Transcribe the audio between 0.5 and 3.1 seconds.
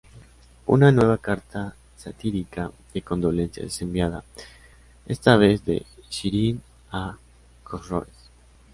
Una nueva carta satírica de